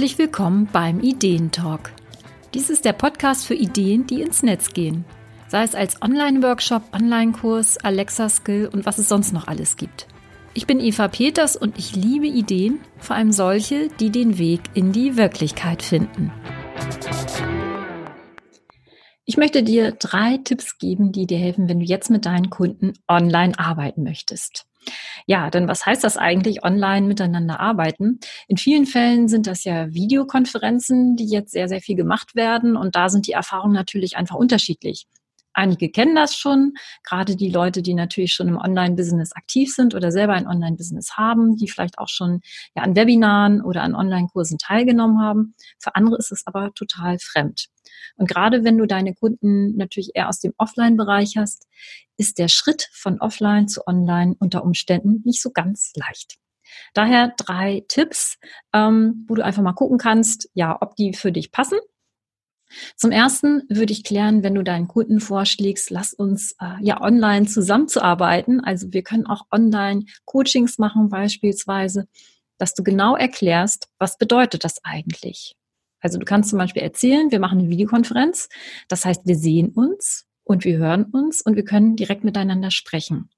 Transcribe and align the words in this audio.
Herzlich 0.00 0.18
willkommen 0.18 0.66
beim 0.72 1.00
Ideentalk. 1.00 1.92
Dies 2.54 2.70
ist 2.70 2.86
der 2.86 2.94
Podcast 2.94 3.44
für 3.44 3.52
Ideen, 3.54 4.06
die 4.06 4.22
ins 4.22 4.42
Netz 4.42 4.72
gehen. 4.72 5.04
Sei 5.48 5.62
es 5.62 5.74
als 5.74 6.00
Online-Workshop, 6.00 6.84
Online-Kurs, 6.94 7.76
Alexa-Skill 7.76 8.70
und 8.72 8.86
was 8.86 8.96
es 8.96 9.10
sonst 9.10 9.34
noch 9.34 9.46
alles 9.46 9.76
gibt. 9.76 10.06
Ich 10.54 10.66
bin 10.66 10.80
Eva 10.80 11.08
Peters 11.08 11.54
und 11.54 11.78
ich 11.78 11.94
liebe 11.96 12.28
Ideen, 12.28 12.80
vor 12.96 13.14
allem 13.14 13.30
solche, 13.30 13.88
die 13.88 14.08
den 14.08 14.38
Weg 14.38 14.62
in 14.72 14.92
die 14.92 15.18
Wirklichkeit 15.18 15.82
finden. 15.82 16.32
Ich 19.26 19.36
möchte 19.36 19.62
dir 19.62 19.92
drei 19.92 20.38
Tipps 20.38 20.78
geben, 20.78 21.12
die 21.12 21.26
dir 21.26 21.38
helfen, 21.38 21.68
wenn 21.68 21.80
du 21.80 21.84
jetzt 21.84 22.08
mit 22.08 22.24
deinen 22.24 22.48
Kunden 22.48 22.94
online 23.06 23.58
arbeiten 23.58 24.02
möchtest. 24.02 24.69
Ja, 25.26 25.50
denn 25.50 25.68
was 25.68 25.86
heißt 25.86 26.04
das 26.04 26.16
eigentlich, 26.16 26.64
online 26.64 27.06
miteinander 27.06 27.60
arbeiten? 27.60 28.20
In 28.48 28.56
vielen 28.56 28.86
Fällen 28.86 29.28
sind 29.28 29.46
das 29.46 29.64
ja 29.64 29.92
Videokonferenzen, 29.92 31.16
die 31.16 31.26
jetzt 31.26 31.52
sehr, 31.52 31.68
sehr 31.68 31.80
viel 31.80 31.96
gemacht 31.96 32.34
werden. 32.34 32.76
Und 32.76 32.96
da 32.96 33.08
sind 33.08 33.26
die 33.26 33.32
Erfahrungen 33.32 33.74
natürlich 33.74 34.16
einfach 34.16 34.36
unterschiedlich. 34.36 35.06
Einige 35.52 35.90
kennen 35.90 36.14
das 36.14 36.36
schon, 36.36 36.74
gerade 37.02 37.36
die 37.36 37.50
Leute, 37.50 37.82
die 37.82 37.94
natürlich 37.94 38.34
schon 38.34 38.48
im 38.48 38.56
Online-Business 38.56 39.32
aktiv 39.32 39.74
sind 39.74 39.94
oder 39.94 40.12
selber 40.12 40.34
ein 40.34 40.46
Online-Business 40.46 41.16
haben, 41.16 41.56
die 41.56 41.68
vielleicht 41.68 41.98
auch 41.98 42.08
schon 42.08 42.40
ja, 42.76 42.82
an 42.82 42.94
Webinaren 42.94 43.60
oder 43.60 43.82
an 43.82 43.94
Online-Kursen 43.94 44.58
teilgenommen 44.58 45.20
haben. 45.20 45.54
Für 45.78 45.96
andere 45.96 46.16
ist 46.18 46.30
es 46.30 46.46
aber 46.46 46.72
total 46.74 47.18
fremd. 47.18 47.66
Und 48.16 48.28
gerade 48.28 48.64
wenn 48.64 48.78
du 48.78 48.86
deine 48.86 49.14
Kunden 49.14 49.76
natürlich 49.76 50.10
eher 50.14 50.28
aus 50.28 50.40
dem 50.40 50.54
Offline-Bereich 50.56 51.36
hast, 51.36 51.66
ist 52.16 52.38
der 52.38 52.48
Schritt 52.48 52.88
von 52.92 53.20
Offline 53.20 53.66
zu 53.66 53.86
Online 53.86 54.36
unter 54.38 54.62
Umständen 54.62 55.22
nicht 55.24 55.42
so 55.42 55.50
ganz 55.50 55.92
leicht. 55.94 56.36
Daher 56.94 57.34
drei 57.36 57.84
Tipps, 57.88 58.38
ähm, 58.72 59.24
wo 59.26 59.34
du 59.34 59.44
einfach 59.44 59.62
mal 59.62 59.72
gucken 59.72 59.98
kannst, 59.98 60.48
ja, 60.54 60.76
ob 60.80 60.94
die 60.94 61.14
für 61.14 61.32
dich 61.32 61.50
passen 61.50 61.78
zum 62.96 63.10
ersten 63.10 63.62
würde 63.68 63.92
ich 63.92 64.04
klären, 64.04 64.42
wenn 64.42 64.54
du 64.54 64.62
deinen 64.62 64.88
Kunden 64.88 65.20
vorschlägst, 65.20 65.90
lass 65.90 66.14
uns 66.14 66.52
äh, 66.60 66.82
ja 66.82 67.00
online 67.00 67.46
zusammenzuarbeiten. 67.46 68.60
Also 68.60 68.92
wir 68.92 69.02
können 69.02 69.26
auch 69.26 69.46
online 69.50 70.04
Coachings 70.24 70.78
machen 70.78 71.08
beispielsweise, 71.08 72.06
dass 72.58 72.74
du 72.74 72.82
genau 72.82 73.16
erklärst, 73.16 73.88
was 73.98 74.18
bedeutet 74.18 74.64
das 74.64 74.84
eigentlich. 74.84 75.56
Also 76.00 76.18
du 76.18 76.24
kannst 76.24 76.50
zum 76.50 76.58
Beispiel 76.58 76.82
erzählen, 76.82 77.30
wir 77.30 77.40
machen 77.40 77.58
eine 77.58 77.68
Videokonferenz. 77.68 78.48
Das 78.88 79.04
heißt, 79.04 79.26
wir 79.26 79.36
sehen 79.36 79.70
uns 79.70 80.26
und 80.50 80.64
wir 80.64 80.78
hören 80.78 81.04
uns 81.04 81.42
und 81.42 81.54
wir 81.54 81.64
können 81.64 81.94
direkt 81.94 82.24
miteinander 82.24 82.72
sprechen. 82.72 83.30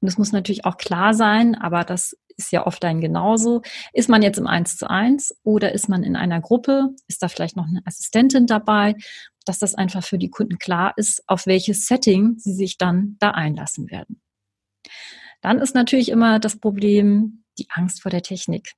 Und 0.00 0.08
es 0.08 0.18
muss 0.18 0.32
natürlich 0.32 0.64
auch 0.64 0.78
klar 0.78 1.14
sein, 1.14 1.54
aber 1.54 1.84
das 1.84 2.16
ist 2.36 2.50
ja 2.50 2.66
offline 2.66 3.00
genauso. 3.00 3.62
Ist 3.92 4.08
man 4.08 4.20
jetzt 4.20 4.38
im 4.38 4.48
Eins 4.48 4.76
zu 4.76 4.90
eins 4.90 5.32
oder 5.44 5.70
ist 5.72 5.88
man 5.88 6.02
in 6.02 6.16
einer 6.16 6.40
Gruppe? 6.40 6.88
Ist 7.06 7.22
da 7.22 7.28
vielleicht 7.28 7.56
noch 7.56 7.68
eine 7.68 7.82
Assistentin 7.84 8.48
dabei? 8.48 8.96
Dass 9.44 9.60
das 9.60 9.76
einfach 9.76 10.02
für 10.02 10.18
die 10.18 10.28
Kunden 10.28 10.58
klar 10.58 10.92
ist, 10.96 11.22
auf 11.28 11.46
welches 11.46 11.86
Setting 11.86 12.34
sie 12.36 12.52
sich 12.52 12.78
dann 12.78 13.14
da 13.20 13.30
einlassen 13.30 13.88
werden. 13.88 14.20
Dann 15.42 15.60
ist 15.60 15.76
natürlich 15.76 16.08
immer 16.08 16.40
das 16.40 16.58
Problem 16.58 17.44
die 17.58 17.68
Angst 17.70 18.02
vor 18.02 18.10
der 18.10 18.22
Technik. 18.22 18.72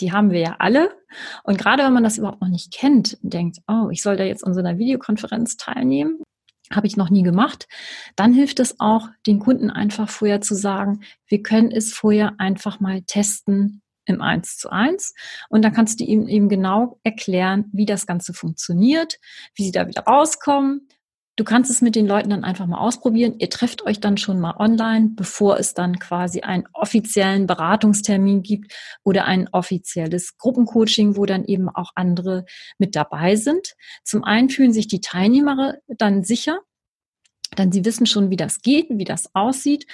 Die 0.00 0.10
haben 0.10 0.30
wir 0.30 0.40
ja 0.40 0.56
alle. 0.58 0.90
Und 1.44 1.58
gerade 1.58 1.82
wenn 1.82 1.92
man 1.92 2.02
das 2.02 2.16
überhaupt 2.16 2.40
noch 2.40 2.48
nicht 2.48 2.72
kennt 2.72 3.18
und 3.22 3.34
denkt, 3.34 3.58
oh, 3.68 3.90
ich 3.90 4.00
soll 4.00 4.16
da 4.16 4.24
jetzt 4.24 4.46
an 4.46 4.54
so 4.54 4.60
einer 4.60 4.78
Videokonferenz 4.78 5.58
teilnehmen, 5.58 6.22
habe 6.72 6.86
ich 6.86 6.96
noch 6.96 7.10
nie 7.10 7.22
gemacht. 7.22 7.66
Dann 8.16 8.32
hilft 8.32 8.60
es 8.60 8.78
auch, 8.78 9.08
den 9.26 9.40
Kunden 9.40 9.70
einfach 9.70 10.08
vorher 10.08 10.40
zu 10.40 10.54
sagen, 10.54 11.00
wir 11.26 11.42
können 11.42 11.70
es 11.70 11.92
vorher 11.92 12.34
einfach 12.38 12.80
mal 12.80 13.02
testen 13.02 13.82
im 14.04 14.20
Eins 14.22 14.56
zu 14.56 14.70
eins. 14.70 15.14
Und 15.48 15.62
dann 15.62 15.72
kannst 15.72 16.00
du 16.00 16.04
ihm 16.04 16.26
eben 16.28 16.48
genau 16.48 16.98
erklären, 17.02 17.66
wie 17.72 17.86
das 17.86 18.06
Ganze 18.06 18.34
funktioniert, 18.34 19.18
wie 19.54 19.64
sie 19.64 19.72
da 19.72 19.86
wieder 19.86 20.02
rauskommen 20.02 20.88
Du 21.40 21.44
kannst 21.44 21.70
es 21.70 21.80
mit 21.80 21.96
den 21.96 22.06
Leuten 22.06 22.28
dann 22.28 22.44
einfach 22.44 22.66
mal 22.66 22.80
ausprobieren. 22.80 23.36
Ihr 23.38 23.48
trefft 23.48 23.86
euch 23.86 23.98
dann 23.98 24.18
schon 24.18 24.40
mal 24.40 24.56
online, 24.58 25.12
bevor 25.14 25.58
es 25.58 25.72
dann 25.72 25.98
quasi 25.98 26.42
einen 26.42 26.68
offiziellen 26.74 27.46
Beratungstermin 27.46 28.42
gibt 28.42 28.74
oder 29.04 29.24
ein 29.24 29.48
offizielles 29.50 30.36
Gruppencoaching, 30.36 31.16
wo 31.16 31.24
dann 31.24 31.46
eben 31.46 31.70
auch 31.70 31.92
andere 31.94 32.44
mit 32.76 32.94
dabei 32.94 33.36
sind. 33.36 33.74
Zum 34.04 34.22
einen 34.22 34.50
fühlen 34.50 34.74
sich 34.74 34.86
die 34.86 35.00
Teilnehmer 35.00 35.76
dann 35.88 36.24
sicher, 36.24 36.60
denn 37.56 37.72
sie 37.72 37.86
wissen 37.86 38.04
schon, 38.04 38.28
wie 38.28 38.36
das 38.36 38.60
geht, 38.60 38.88
wie 38.90 39.04
das 39.04 39.34
aussieht. 39.34 39.86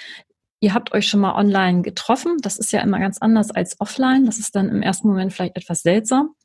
Ihr 0.59 0.73
habt 0.73 0.91
euch 0.91 1.07
schon 1.07 1.21
mal 1.21 1.35
online 1.35 1.81
getroffen. 1.81 2.39
Das 2.41 2.57
ist 2.57 2.73
ja 2.73 2.81
immer 2.81 2.99
ganz 2.99 3.19
anders 3.19 3.51
als 3.51 3.79
offline. 3.79 4.25
Das 4.25 4.37
ist 4.37 4.53
dann 4.53 4.67
im 4.67 4.81
ersten 4.81 5.07
Moment 5.07 5.31
vielleicht 5.31 5.55
etwas 5.55 5.81
seltsam. 5.81 6.35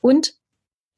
Und 0.00 0.34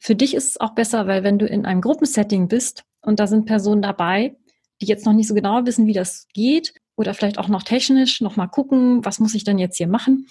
für 0.01 0.17
dich 0.17 0.35
ist 0.35 0.51
es 0.51 0.61
auch 0.61 0.75
besser, 0.75 1.07
weil 1.07 1.23
wenn 1.23 1.39
du 1.39 1.47
in 1.47 1.65
einem 1.65 1.81
Gruppensetting 1.81 2.49
bist, 2.49 2.83
und 3.07 3.21
da 3.21 3.27
sind 3.27 3.47
Personen 3.47 3.83
dabei, 3.83 4.37
die 4.81 4.87
jetzt 4.87 5.07
noch 5.07 5.13
nicht 5.13 5.29
so 5.29 5.35
genau 5.35 5.65
wissen, 5.65 5.87
wie 5.87 5.93
das 5.93 6.27
geht 6.35 6.75
oder 6.97 7.15
vielleicht 7.15 7.39
auch 7.39 7.49
noch 7.49 7.63
technisch 7.63 8.21
noch 8.21 8.37
mal 8.37 8.49
gucken, 8.49 9.05
was 9.05 9.21
muss 9.21 9.35
ich 9.35 9.45
denn 9.45 9.59
jetzt 9.59 9.77
hier 9.77 9.89
machen, 9.89 10.27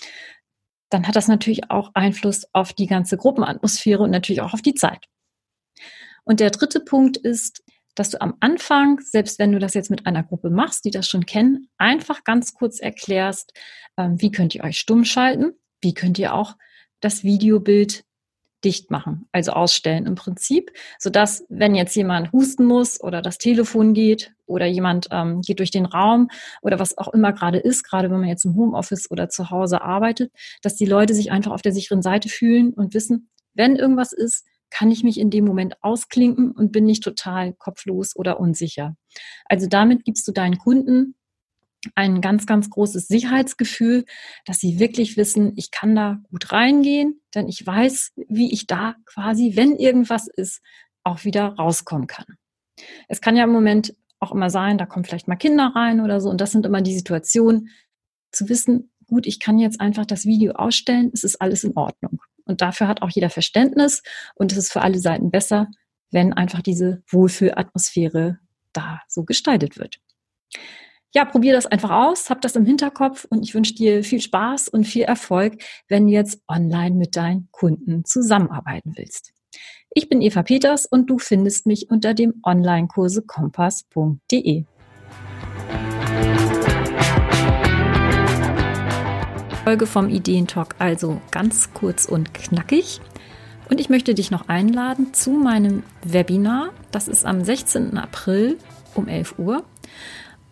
dann 0.90 1.08
hat 1.08 1.16
das 1.16 1.28
natürlich 1.28 1.72
auch 1.72 1.92
Einfluss 1.94 2.46
auf 2.54 2.74
die 2.74 2.86
ganze 2.86 3.18
Gruppenatmosphäre 3.18 4.04
und 4.04 4.12
natürlich 4.12 4.42
auch 4.42 4.54
auf 4.54 4.62
die 4.62 4.76
Zeit. 4.76 5.06
Und 6.26 6.40
der 6.40 6.52
dritte 6.52 6.80
Punkt 6.80 7.18
ist, 7.18 7.64
dass 7.96 8.10
du 8.10 8.22
am 8.22 8.36
Anfang, 8.42 9.00
selbst 9.00 9.40
wenn 9.40 9.54
du 9.54 9.60
das 9.60 9.74
jetzt 9.74 9.90
mit 9.90 10.06
einer 10.06 10.24
Gruppe 10.24 10.50
machst, 10.50 10.84
die 10.86 10.92
das 10.92 11.08
schon 11.08 11.26
kennen, 11.26 11.70
einfach 11.78 12.24
ganz 12.24 12.54
kurz 12.54 12.80
erklärst, 12.80 13.54
ähm, 13.98 14.22
wie 14.22 14.32
könnt 14.32 14.54
ihr 14.54 14.64
euch 14.64 14.80
stumm 14.80 15.06
schalten, 15.06 15.54
wie 15.82 15.94
könnt 15.94 16.20
ihr 16.20 16.34
auch 16.34 16.56
das 17.00 17.24
Videobild 17.24 18.04
dicht 18.66 18.92
machen, 18.92 19.28
also 19.32 19.52
ausstellen 19.52 20.08
im 20.08 20.16
Prinzip, 20.16 20.72
sodass, 21.00 21.46
wenn 21.50 21.76
jetzt 21.76 21.96
jemand 21.96 22.32
husten 22.34 22.66
muss 22.66 23.00
oder 23.00 23.22
das 23.22 23.38
Telefon 23.38 23.94
geht 23.94 24.34
oder 24.48 24.66
jemand 24.66 25.08
ähm, 25.12 25.42
geht 25.42 25.60
durch 25.60 25.72
den 25.72 25.86
Raum 25.86 26.30
oder 26.62 26.80
was 26.80 26.98
auch 26.98 27.14
immer 27.14 27.32
gerade 27.32 27.60
ist, 27.60 27.84
gerade 27.84 28.10
wenn 28.10 28.20
man 28.20 28.30
jetzt 28.30 28.46
im 28.46 28.56
Homeoffice 28.56 29.10
oder 29.12 29.30
zu 29.30 29.52
Hause 29.52 29.82
arbeitet, 29.84 30.32
dass 30.64 30.76
die 30.76 30.86
Leute 30.86 31.14
sich 31.14 31.32
einfach 31.32 31.52
auf 31.52 31.62
der 31.62 31.72
sicheren 31.72 32.02
Seite 32.02 32.28
fühlen 32.28 32.74
und 32.74 32.94
wissen, 32.96 33.30
wenn 33.54 33.76
irgendwas 33.76 34.12
ist, 34.12 34.46
kann 34.72 34.92
ich 34.92 35.04
mich 35.04 35.20
in 35.20 35.30
dem 35.30 35.46
Moment 35.46 35.76
ausklinken 35.84 36.52
und 36.52 36.72
bin 36.72 36.86
nicht 36.86 37.04
total 37.04 37.54
kopflos 37.54 38.16
oder 38.16 38.40
unsicher. 38.40 38.98
Also 39.46 39.68
damit 39.68 40.04
gibst 40.04 40.28
du 40.28 40.32
deinen 40.32 40.58
Kunden 40.58 41.16
ein 41.96 42.22
ganz, 42.22 42.46
ganz 42.46 42.70
großes 42.70 43.08
Sicherheitsgefühl, 43.08 44.06
dass 44.46 44.60
sie 44.60 44.80
wirklich 44.80 45.18
wissen, 45.18 45.54
ich 45.56 45.72
kann 45.72 45.96
da 45.96 46.20
gut 46.30 46.52
reingehen, 46.52 47.22
denn 47.34 47.48
ich 47.48 47.66
weiß, 47.66 48.14
wie 48.28 48.52
ich 48.52 48.68
da 48.68 48.96
quasi, 49.06 49.56
wenn 49.56 49.76
irgendwas 49.76 50.28
ist, 50.28 50.62
auch 51.04 51.24
wieder 51.24 51.56
rauskommen 51.56 52.08
kann. 52.08 52.26
Es 53.08 53.22
kann 53.22 53.36
ja 53.36 53.44
im 53.44 53.52
Moment 53.52 53.96
auch 54.20 54.32
immer 54.32 54.50
sein, 54.50 54.78
da 54.78 54.86
kommen 54.86 55.06
vielleicht 55.06 55.28
mal 55.28 55.36
Kinder 55.36 55.72
rein 55.76 56.02
oder 56.02 56.20
so 56.20 56.30
und 56.30 56.42
das 56.42 56.52
sind 56.52 56.66
immer 56.66 56.82
die 56.82 56.96
Situationen, 56.96 57.70
zu 58.32 58.50
wissen, 58.50 58.92
gut, 59.08 59.26
ich 59.28 59.40
kann 59.40 59.60
jetzt 59.60 59.80
einfach 59.80 60.06
das 60.06 60.26
Video 60.26 60.54
ausstellen, 60.54 61.12
es 61.14 61.24
ist 61.24 61.42
alles 61.42 61.64
in 61.64 61.78
Ordnung. 61.78 62.22
Und 62.44 62.62
dafür 62.62 62.88
hat 62.88 63.02
auch 63.02 63.10
jeder 63.10 63.30
Verständnis 63.30 64.04
und 64.36 64.52
es 64.52 64.58
ist 64.58 64.74
für 64.74 64.82
alle 64.82 65.00
Seiten 65.00 65.32
besser, 65.32 65.68
wenn 66.12 66.34
einfach 66.34 66.62
diese 66.62 67.02
Wohlfühlatmosphäre 67.08 68.40
da 68.74 69.02
so 69.08 69.24
gestaltet 69.24 69.78
wird 69.78 70.00
ja, 71.16 71.24
probier 71.24 71.54
das 71.54 71.66
einfach 71.66 71.92
aus, 71.92 72.30
hab 72.30 72.42
das 72.42 72.58
im 72.58 72.66
Hinterkopf 72.66 73.26
und 73.30 73.42
ich 73.42 73.56
wünsche 73.56 73.74
dir 73.74 74.04
viel 74.04 74.20
Spaß 74.20 74.68
und 74.68 74.84
viel 74.84 75.04
Erfolg, 75.04 75.64
wenn 75.88 76.08
du 76.08 76.12
jetzt 76.12 76.42
online 76.50 76.94
mit 76.94 77.16
deinen 77.16 77.48
Kunden 77.52 78.04
zusammenarbeiten 78.04 78.96
willst. 78.98 79.32
Ich 79.92 80.10
bin 80.10 80.22
Eva 80.22 80.44
Peters 80.44 80.86
und 80.86 81.10
du 81.10 81.18
findest 81.18 81.68
mich 81.68 81.90
unter 81.90 82.14
dem 82.14 82.42
Onlinekursekompass.de. 82.44 84.66
Folge 89.64 89.88
vom 89.88 90.10
Ideentalk 90.10 90.76
also 90.80 91.22
ganz 91.32 91.74
kurz 91.74 92.08
und 92.08 92.34
knackig. 92.34 93.00
Und 93.70 93.80
ich 93.80 93.88
möchte 93.88 94.16
dich 94.16 94.32
noch 94.32 94.50
einladen 94.50 95.14
zu 95.14 95.32
meinem 95.32 95.84
Webinar. 96.04 96.74
Das 96.92 97.08
ist 97.08 97.26
am 97.26 97.42
16. 97.42 97.98
April 97.98 98.58
um 98.96 99.08
11 99.08 99.40
Uhr. 99.40 99.64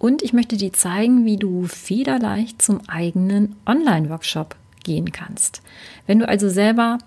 Und 0.04 0.22
ich 0.22 0.34
möchte 0.34 0.58
dir 0.58 0.74
zeigen, 0.74 1.24
wie 1.24 1.38
du 1.38 1.66
federleicht 1.66 2.62
zum 2.62 2.82
eigenen 2.90 3.56
Online-Workshop 3.66 4.58
gehen 4.84 5.14
kannst. 5.14 5.62
Wenn 6.06 6.20
du 6.20 6.28
also 6.28 6.50
selber 6.50 6.98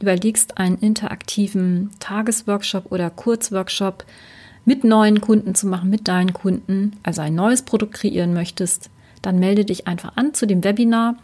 überlegst, 0.00 0.58
einen 0.58 0.76
interaktiven 0.78 1.90
Tagesworkshop 2.00 2.90
oder 2.90 3.08
Kurzworkshop 3.08 4.04
mit 4.64 4.82
neuen 4.82 5.20
Kunden 5.20 5.54
zu 5.54 5.68
machen, 5.68 5.90
mit 5.90 6.08
deinen 6.08 6.32
Kunden, 6.32 6.96
also 7.04 7.20
ein 7.20 7.36
neues 7.36 7.62
Produkt 7.62 7.94
kreieren 7.94 8.34
möchtest, 8.34 8.90
dann 9.22 9.38
melde 9.38 9.64
dich 9.64 9.86
einfach 9.86 10.16
an 10.16 10.34
zu 10.34 10.44
dem 10.44 10.64
Webinar 10.64 11.14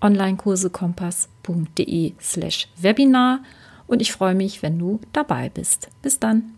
onlinekursekompass.de 0.00 2.14
slash 2.22 2.68
Webinar 2.78 3.40
und 3.86 4.00
ich 4.00 4.12
freue 4.12 4.34
mich, 4.34 4.62
wenn 4.62 4.78
du 4.78 4.98
dabei 5.12 5.50
bist. 5.50 5.90
Bis 6.00 6.18
dann. 6.18 6.54